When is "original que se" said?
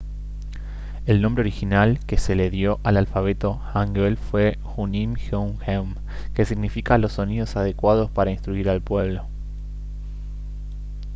1.43-2.33